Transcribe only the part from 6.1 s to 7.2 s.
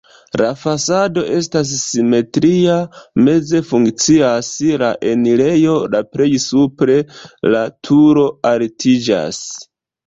plej supre